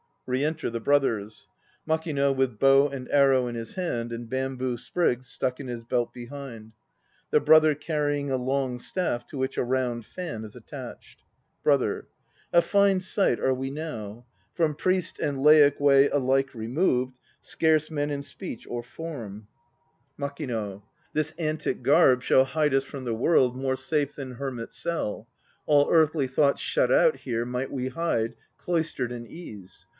(Re 0.25 0.43
enter 0.45 0.69
the 0.69 0.79
Brothers: 0.79 1.47
MAKING 1.85 2.35
with 2.37 2.57
bow 2.57 2.87
and 2.87 3.07
arrow 3.11 3.47
in 3.47 3.53
his 3.55 3.73
hand 3.75 4.13
and 4.13 4.27
bamboo 4.29 4.77
sprigs 4.77 5.27
stuck 5.27 5.59
in 5.59 5.67
his 5.67 5.83
belt 5.83 6.11
behind; 6.13 6.71
the 7.31 7.39
BROTHER 7.41 7.75
carrying 7.75 8.31
a 8.31 8.37
long 8.37 8.79
staff 8.79 9.25
to 9.27 9.37
which 9.37 9.57
a 9.57 9.63
round 9.63 10.05
fan 10.05 10.45
is 10.45 10.55
attached.) 10.55 11.21
BROTHER. 11.63 12.07
A 12.53 12.61
fine 12.61 13.01
sight 13.01 13.39
are 13.41 13.53
we 13.53 13.69
now! 13.69 14.25
From 14.55 14.73
priest 14.73 15.19
and 15.19 15.43
laic 15.43 15.79
way 15.81 16.07
alike 16.07 16.55
removed, 16.55 17.19
Scarce 17.41 17.91
men 17.91 18.09
in 18.09 18.23
speech 18.23 18.65
or 18.67 18.81
form! 18.81 19.47
168 20.15 20.45
THE 20.47 20.51
NO 20.51 20.63
PLAYS 20.63 20.71
OF 20.71 21.13
JAPAN 21.13 21.13
MAKING. 21.13 21.13
This 21.13 21.33
antic 21.73 21.83
garb 21.83 22.21
shall 22.23 22.45
hide 22.45 22.73
us 22.73 22.85
from 22.85 23.03
the 23.03 23.13
World 23.13 23.55
More 23.57 23.75
safe 23.75 24.15
than 24.15 24.35
hermit 24.35 24.71
cell; 24.71 25.27
All 25.67 25.91
earthly 25.91 26.27
thoughts 26.27 26.61
shut 26.61 26.89
out 26.91 27.17
here 27.17 27.45
might 27.45 27.71
we 27.71 27.89
bide 27.89 28.35
Cloistered 28.57 29.11
in 29.11 29.27
ease. 29.27 29.85